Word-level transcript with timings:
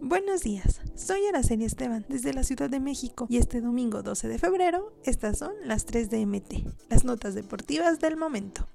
Buenos 0.00 0.42
días, 0.42 0.80
soy 0.94 1.26
Araceli 1.26 1.64
Esteban 1.64 2.04
desde 2.08 2.34
la 2.34 2.42
Ciudad 2.42 2.68
de 2.68 2.80
México 2.80 3.26
y 3.30 3.38
este 3.38 3.60
domingo 3.60 4.02
12 4.02 4.28
de 4.28 4.38
febrero 4.38 4.92
estas 5.04 5.38
son 5.38 5.52
las 5.64 5.86
3 5.86 6.10
de 6.10 6.26
MT, 6.26 6.66
las 6.90 7.04
notas 7.04 7.34
deportivas 7.34 8.00
del 8.00 8.16
momento. 8.16 8.68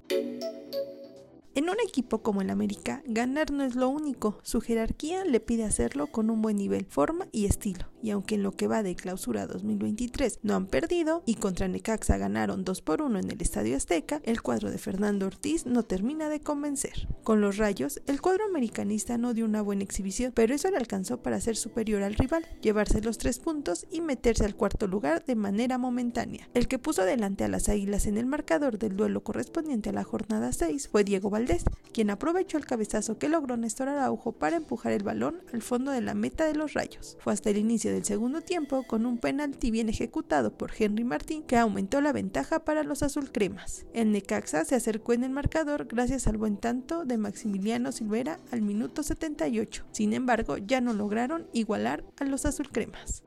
En 1.60 1.70
un 1.70 1.76
equipo 1.86 2.24
como 2.24 2.42
el 2.42 2.52
América, 2.52 3.04
ganar 3.06 3.52
no 3.52 3.66
es 3.66 3.76
lo 3.76 3.90
único, 3.90 4.40
su 4.44 4.62
jerarquía 4.62 5.26
le 5.26 5.42
pide 5.42 5.66
hacerlo 5.66 6.08
con 6.08 6.30
un 6.30 6.42
buen 6.42 6.56
nivel, 6.56 6.86
forma 6.86 7.28
y 7.34 7.48
estilo. 7.48 7.92
Y 8.02 8.12
aunque 8.12 8.36
en 8.36 8.44
lo 8.44 8.54
que 8.54 8.70
va 8.70 8.82
de 8.82 8.96
clausura 8.96 9.46
2023 9.46 10.40
no 10.42 10.56
han 10.56 10.68
perdido 10.68 11.22
y 11.26 11.36
contra 11.36 11.68
Necaxa 11.68 12.16
ganaron 12.16 12.64
2 12.64 12.82
por 12.82 13.02
1 13.02 13.20
en 13.20 13.32
el 13.32 13.42
Estadio 13.42 13.76
Azteca, 13.76 14.22
el 14.24 14.42
cuadro 14.42 14.72
de 14.72 14.78
Fernando 14.78 15.26
Ortiz 15.26 15.66
no 15.66 15.84
termina 15.84 16.30
de 16.30 16.40
convencer. 16.40 17.10
Con 17.26 17.42
los 17.42 17.58
rayos, 17.58 18.02
el 18.08 18.22
cuadro 18.22 18.46
americanista 18.46 19.18
no 19.18 19.34
dio 19.34 19.44
una 19.44 19.62
buena 19.62 19.84
exhibición, 19.84 20.32
pero 20.34 20.56
eso 20.56 20.72
le 20.72 20.78
alcanzó 20.78 21.22
para 21.22 21.42
ser 21.42 21.58
superior 21.58 22.04
al 22.04 22.16
rival, 22.16 22.46
llevarse 22.62 23.02
los 23.02 23.18
tres 23.18 23.40
puntos 23.40 23.86
y 23.92 24.00
meterse 24.00 24.46
al 24.46 24.56
cuarto 24.56 24.88
lugar 24.88 25.26
de 25.26 25.36
manera 25.36 25.78
momentánea. 25.78 26.50
El 26.54 26.70
que 26.70 26.80
puso 26.80 27.04
delante 27.04 27.44
a 27.44 27.50
las 27.50 27.68
águilas 27.68 28.06
en 28.06 28.18
el 28.18 28.28
marcador 28.28 28.80
del 28.80 28.96
duelo 28.96 29.26
correspondiente 29.26 29.90
a 29.90 29.94
la 29.94 30.06
jornada 30.06 30.54
6 30.54 30.88
fue 30.88 31.04
Diego 31.04 31.30
Valdés 31.30 31.49
quien 31.94 32.10
aprovechó 32.10 32.58
el 32.58 32.66
cabezazo 32.66 33.18
que 33.18 33.30
logró 33.30 33.58
Néstor 33.58 33.90
Araujo 33.90 34.32
para 34.32 34.58
empujar 34.58 34.94
el 34.94 35.04
balón 35.04 35.42
al 35.54 35.62
fondo 35.62 35.92
de 35.92 36.02
la 36.02 36.14
meta 36.14 36.46
de 36.46 36.56
los 36.56 36.74
Rayos. 36.74 37.18
Fue 37.20 37.34
hasta 37.34 37.50
el 37.50 37.58
inicio 37.58 37.92
del 37.92 38.06
segundo 38.06 38.42
tiempo 38.42 38.84
con 38.84 39.06
un 39.06 39.18
penalti 39.18 39.72
bien 39.72 39.90
ejecutado 39.90 40.58
por 40.58 40.72
Henry 40.78 41.04
Martín 41.04 41.44
que 41.44 41.58
aumentó 41.58 42.02
la 42.02 42.14
ventaja 42.14 42.64
para 42.64 42.84
los 42.84 43.04
azulcremas. 43.04 43.86
El 43.94 44.12
Necaxa 44.12 44.66
se 44.66 44.76
acercó 44.76 45.14
en 45.14 45.24
el 45.24 45.32
marcador 45.32 45.88
gracias 45.88 46.28
al 46.28 46.38
buen 46.38 46.58
tanto 46.58 47.06
de 47.06 47.18
Maximiliano 47.18 47.92
Silvera 47.92 48.40
al 48.52 48.62
minuto 48.62 49.04
78. 49.04 49.86
Sin 49.92 50.14
embargo, 50.14 50.58
ya 50.58 50.82
no 50.82 50.94
lograron 50.94 51.48
igualar 51.54 52.04
a 52.18 52.26
los 52.26 52.46
azulcremas. 52.46 53.24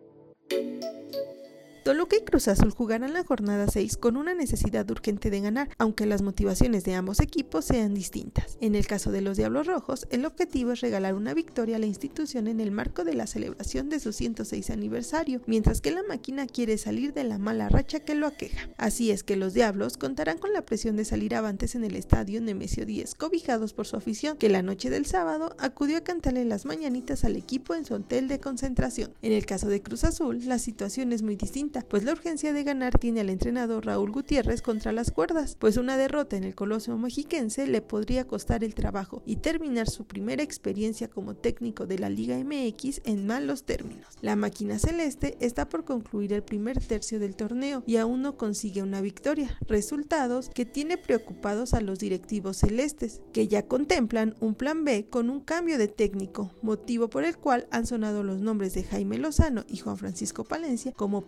Toluca 1.82 2.14
y 2.16 2.20
Cruz 2.20 2.46
Azul 2.46 2.70
jugarán 2.70 3.12
la 3.12 3.24
jornada 3.24 3.66
6 3.66 3.96
con 3.96 4.16
una 4.16 4.34
necesidad 4.34 4.88
urgente 4.88 5.30
de 5.30 5.40
ganar, 5.40 5.68
aunque 5.78 6.06
las 6.06 6.22
motivaciones 6.22 6.84
de 6.84 6.94
ambos 6.94 7.18
equipos 7.18 7.64
sean 7.64 7.92
distintas. 7.92 8.56
En 8.60 8.76
el 8.76 8.86
caso 8.86 9.10
de 9.10 9.20
los 9.20 9.36
Diablos 9.36 9.66
Rojos, 9.66 10.06
el 10.10 10.24
objetivo 10.24 10.70
es 10.70 10.80
regalar 10.80 11.14
una 11.14 11.34
victoria 11.34 11.76
a 11.76 11.78
la 11.80 11.86
institución 11.86 12.46
en 12.46 12.60
el 12.60 12.70
marco 12.70 13.02
de 13.02 13.14
la 13.14 13.26
celebración 13.26 13.88
de 13.88 13.98
su 13.98 14.12
106 14.12 14.70
aniversario, 14.70 15.40
mientras 15.46 15.80
que 15.80 15.90
la 15.90 16.04
máquina 16.04 16.46
quiere 16.46 16.78
salir 16.78 17.14
de 17.14 17.24
la 17.24 17.38
mala 17.38 17.68
racha 17.68 17.98
que 17.98 18.14
lo 18.14 18.28
aqueja. 18.28 18.68
Así 18.76 19.10
es 19.10 19.24
que 19.24 19.34
los 19.34 19.52
Diablos 19.52 19.96
contarán 19.96 20.38
con 20.38 20.52
la 20.52 20.62
presión 20.62 20.94
de 20.94 21.04
salir 21.04 21.34
avantes 21.34 21.74
en 21.74 21.82
el 21.82 21.96
estadio 21.96 22.40
Nemesio 22.40 22.86
10, 22.86 23.16
cobijados 23.16 23.72
por 23.72 23.88
su 23.88 23.96
afición, 23.96 24.36
que 24.36 24.48
la 24.48 24.62
noche 24.62 24.88
del 24.88 25.04
sábado 25.04 25.56
acudió 25.58 25.98
a 25.98 26.02
cantarle 26.02 26.44
las 26.44 26.64
mañanitas 26.64 27.24
al 27.24 27.34
equipo 27.34 27.74
en 27.74 27.84
su 27.84 27.94
hotel 27.94 28.28
de 28.28 28.38
concentración. 28.38 29.12
En 29.20 29.32
el 29.32 29.46
caso 29.46 29.66
de 29.66 29.82
Cruz 29.82 30.04
Azul, 30.04 30.46
la 30.46 30.60
situación 30.60 31.12
es 31.12 31.22
muy 31.22 31.34
distinta 31.34 31.71
pues 31.80 32.04
la 32.04 32.12
urgencia 32.12 32.52
de 32.52 32.64
ganar 32.64 32.98
tiene 32.98 33.20
al 33.20 33.30
entrenador 33.30 33.86
Raúl 33.86 34.10
Gutiérrez 34.10 34.60
contra 34.60 34.92
las 34.92 35.10
cuerdas, 35.10 35.56
pues 35.58 35.78
una 35.78 35.96
derrota 35.96 36.36
en 36.36 36.44
el 36.44 36.54
Colosio 36.54 36.98
Mexiquense 36.98 37.66
le 37.66 37.80
podría 37.80 38.26
costar 38.26 38.62
el 38.62 38.74
trabajo 38.74 39.22
y 39.24 39.36
terminar 39.36 39.88
su 39.88 40.04
primera 40.04 40.42
experiencia 40.42 41.08
como 41.08 41.34
técnico 41.34 41.86
de 41.86 41.98
la 41.98 42.10
Liga 42.10 42.36
MX 42.36 43.00
en 43.04 43.26
malos 43.26 43.64
términos. 43.64 44.18
La 44.20 44.36
máquina 44.36 44.78
celeste 44.78 45.36
está 45.40 45.68
por 45.68 45.84
concluir 45.84 46.34
el 46.34 46.42
primer 46.42 46.78
tercio 46.78 47.18
del 47.18 47.36
torneo 47.36 47.82
y 47.86 47.96
aún 47.96 48.20
no 48.20 48.36
consigue 48.36 48.82
una 48.82 49.00
victoria, 49.00 49.58
resultados 49.66 50.50
que 50.50 50.66
tiene 50.66 50.98
preocupados 50.98 51.72
a 51.72 51.80
los 51.80 51.98
directivos 51.98 52.58
celestes, 52.58 53.22
que 53.32 53.48
ya 53.48 53.66
contemplan 53.66 54.34
un 54.40 54.54
plan 54.54 54.84
B 54.84 55.06
con 55.08 55.30
un 55.30 55.40
cambio 55.40 55.78
de 55.78 55.88
técnico, 55.88 56.52
motivo 56.60 57.08
por 57.08 57.24
el 57.24 57.38
cual 57.38 57.66
han 57.70 57.86
sonado 57.86 58.22
los 58.22 58.40
nombres 58.40 58.74
de 58.74 58.84
Jaime 58.84 59.18
Lozano 59.18 59.64
y 59.68 59.78
Juan 59.78 59.96
Francisco 59.96 60.44
Palencia 60.44 60.92
como 60.92 61.22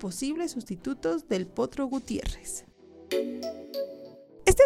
sustitutos 0.48 1.28
del 1.28 1.46
Potro 1.46 1.86
Gutiérrez. 1.86 2.64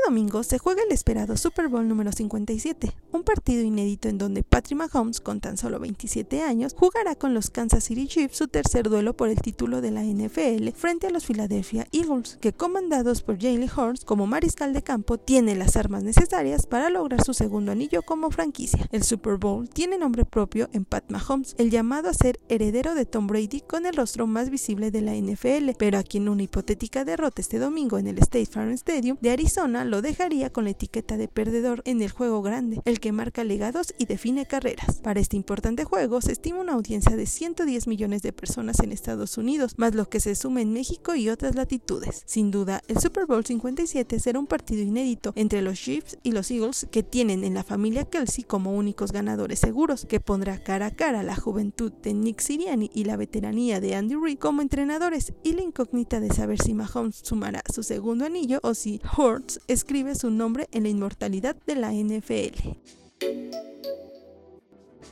Domingo 0.09 0.43
se 0.43 0.57
juega 0.57 0.83
el 0.85 0.91
esperado 0.91 1.37
Super 1.37 1.69
Bowl 1.69 1.87
número 1.87 2.13
57, 2.13 2.95
un 3.13 3.25
partido 3.25 3.63
inédito 3.63 4.09
en 4.09 4.17
donde 4.17 4.43
Patrick 4.43 4.79
Mahomes, 4.79 5.21
con 5.21 5.39
tan 5.39 5.59
solo 5.59 5.79
27 5.81 6.41
años, 6.41 6.75
jugará 6.75 7.15
con 7.15 7.35
los 7.35 7.51
Kansas 7.51 7.85
City 7.85 8.07
Chiefs 8.07 8.39
su 8.39 8.49
tercer 8.49 8.89
duelo 8.89 9.15
por 9.15 9.29
el 9.29 9.39
título 9.39 9.83
de 9.83 9.91
la 9.91 10.03
NFL 10.03 10.71
frente 10.71 11.09
a 11.09 11.11
los 11.11 11.27
Philadelphia 11.27 11.87
Eagles, 11.93 12.39
que 12.41 12.55
comandados 12.55 13.21
por 13.21 13.39
Jalen 13.39 13.69
Hurts 13.69 14.07
como 14.07 14.27
mariscal 14.27 14.73
de 14.73 14.81
campo 14.81 15.19
tiene 15.19 15.55
las 15.55 15.77
armas 15.77 16.05
necesarias 16.05 16.67
para 16.67 16.89
lograr 16.89 17.23
su 17.23 17.35
segundo 17.35 17.73
anillo 17.73 18.01
como 18.01 18.31
franquicia. 18.31 18.89
El 18.91 19.03
Super 19.03 19.37
Bowl 19.37 19.69
tiene 19.69 19.99
nombre 19.99 20.25
propio 20.25 20.71
en 20.73 20.87
Pat 20.87 21.05
Mahomes, 21.11 21.55
el 21.59 21.69
llamado 21.71 22.09
a 22.09 22.15
ser 22.15 22.41
heredero 22.49 22.95
de 22.95 23.05
Tom 23.05 23.27
Brady 23.27 23.61
con 23.61 23.85
el 23.85 23.95
rostro 23.95 24.27
más 24.27 24.49
visible 24.49 24.91
de 24.91 25.03
la 25.03 25.15
NFL, 25.15 25.73
pero 25.77 25.99
a 25.99 26.03
quien 26.03 26.31
una 26.31 26.45
hipotética 26.45 27.05
derrota 27.05 27.43
este 27.43 27.59
domingo 27.59 27.99
en 27.99 28.07
el 28.07 28.17
State 28.21 28.47
Farm 28.47 28.71
Stadium 28.71 29.19
de 29.21 29.33
Arizona 29.33 29.85
lo 29.85 29.97
dejaría 30.03 30.50
con 30.50 30.64
la 30.64 30.70
etiqueta 30.70 31.16
de 31.16 31.28
perdedor 31.28 31.82
en 31.84 32.03
el 32.03 32.10
juego 32.10 32.42
grande, 32.42 32.81
el 32.84 33.00
que 33.00 33.12
marca 33.12 33.44
legados 33.44 33.94
y 33.98 34.06
define 34.06 34.47
carreras. 34.47 35.00
Para 35.03 35.20
este 35.20 35.36
importante 35.36 35.84
juego 35.84 36.20
se 36.20 36.32
estima 36.32 36.60
una 36.60 36.75
audiencia 36.75 37.16
de 37.16 37.26
110 37.26 37.86
millones 37.86 38.22
de 38.22 38.32
personas 38.32 38.81
en 38.81 38.92
Estados 38.92 39.38
Unidos, 39.38 39.75
más 39.76 39.94
lo 39.94 40.09
que 40.09 40.20
se 40.20 40.34
suma 40.34 40.60
en 40.60 40.72
México 40.72 41.14
y 41.14 41.28
otras 41.28 41.54
latitudes. 41.54 42.22
Sin 42.26 42.50
duda, 42.50 42.82
el 42.88 42.98
Super 42.98 43.26
Bowl 43.26 43.44
57 43.44 44.20
será 44.20 44.38
un 44.38 44.47
partido 44.47 44.82
inédito 44.82 45.32
entre 45.36 45.62
los 45.62 45.78
Chiefs 45.78 46.19
y 46.22 46.32
los 46.32 46.50
Eagles 46.50 46.86
que 46.91 47.03
tienen 47.03 47.44
en 47.44 47.54
la 47.54 47.65
familia 47.65 48.04
Kelsey 48.04 48.44
como 48.44 48.76
únicos 48.76 49.12
ganadores 49.12 49.59
seguros, 49.59 50.06
que 50.06 50.20
pondrá 50.20 50.62
cara 50.62 50.86
a 50.86 50.91
cara 50.91 51.22
la 51.22 51.36
juventud 51.36 51.92
de 51.92 52.15
Nick 52.15 52.41
Siriani 52.41 52.91
y 52.94 53.04
la 53.04 53.16
veteranía 53.16 53.80
de 53.80 53.94
Andy 53.94 54.15
Reid 54.15 54.38
como 54.38 54.62
entrenadores 54.62 55.32
y 55.42 55.53
la 55.53 55.62
incógnita 55.62 56.20
de 56.20 56.32
saber 56.32 56.60
si 56.60 56.75
Mahomes 56.75 57.20
sumará 57.22 57.62
su 57.72 57.82
segundo 57.82 58.25
anillo 58.25 58.60
o 58.62 58.75
si 58.75 59.00
Hurts 59.16 59.60
escribe 59.88 60.15
su 60.15 60.31
nombre 60.31 60.69
en 60.72 60.82
la 60.82 60.91
inmortalidad 60.91 61.56
de 61.66 61.75
la 61.75 61.94
NFL. 61.94 62.76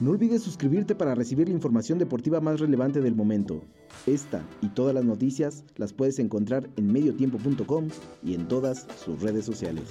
No 0.01 0.11
olvides 0.11 0.43
suscribirte 0.43 0.95
para 0.95 1.15
recibir 1.15 1.49
la 1.49 1.55
información 1.55 1.99
deportiva 1.99 2.43
más 2.43 2.61
relevante 2.61 3.01
del 3.01 3.15
momento. 3.15 3.63
Esta 4.07 4.45
y 4.61 4.69
todas 4.69 4.95
las 4.95 5.07
noticias 5.07 5.65
las 5.77 5.95
puedes 5.95 6.19
encontrar 6.19 6.69
en 6.77 6.93
mediotiempo.com 6.93 7.89
y 8.23 8.35
en 8.35 8.49
todas 8.49 8.87
sus 9.03 9.23
redes 9.23 9.47
sociales. 9.47 9.85